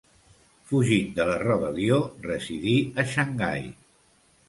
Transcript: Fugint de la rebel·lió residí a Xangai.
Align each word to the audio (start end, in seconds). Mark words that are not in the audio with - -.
Fugint 0.71 1.11
de 1.19 1.27
la 1.33 1.37
rebel·lió 1.45 2.01
residí 2.27 2.77
a 3.05 3.09
Xangai. 3.15 3.73